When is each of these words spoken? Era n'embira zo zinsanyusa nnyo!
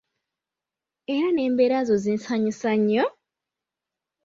Era 1.15 1.27
n'embira 1.33 1.77
zo 1.87 1.95
zinsanyusa 2.03 2.71
nnyo! 2.79 3.05